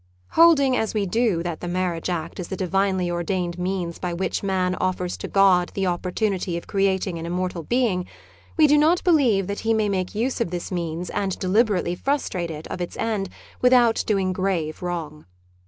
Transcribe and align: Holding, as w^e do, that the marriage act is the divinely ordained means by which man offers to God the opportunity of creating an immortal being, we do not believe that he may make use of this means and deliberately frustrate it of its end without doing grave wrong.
Holding, 0.29 0.75
as 0.75 0.95
w^e 0.95 1.07
do, 1.07 1.43
that 1.43 1.59
the 1.59 1.67
marriage 1.67 2.09
act 2.09 2.39
is 2.39 2.47
the 2.47 2.57
divinely 2.57 3.11
ordained 3.11 3.59
means 3.59 3.99
by 3.99 4.15
which 4.15 4.41
man 4.41 4.73
offers 4.81 5.15
to 5.17 5.27
God 5.27 5.69
the 5.75 5.85
opportunity 5.85 6.57
of 6.57 6.65
creating 6.65 7.19
an 7.19 7.27
immortal 7.27 7.61
being, 7.61 8.07
we 8.57 8.65
do 8.65 8.79
not 8.79 9.03
believe 9.03 9.45
that 9.45 9.59
he 9.59 9.75
may 9.75 9.89
make 9.89 10.15
use 10.15 10.41
of 10.41 10.49
this 10.49 10.71
means 10.71 11.11
and 11.11 11.37
deliberately 11.37 11.93
frustrate 11.93 12.49
it 12.49 12.65
of 12.69 12.81
its 12.81 12.97
end 12.97 13.29
without 13.61 14.03
doing 14.07 14.33
grave 14.33 14.81
wrong. 14.81 15.27